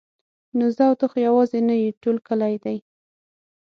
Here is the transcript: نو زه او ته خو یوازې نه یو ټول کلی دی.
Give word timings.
نو 0.57 0.65
زه 0.75 0.83
او 0.89 0.95
ته 0.99 1.05
خو 1.11 1.17
یوازې 1.27 1.59
نه 1.67 1.73
یو 1.81 1.97
ټول 2.03 2.17
کلی 2.27 2.55
دی. 2.63 2.77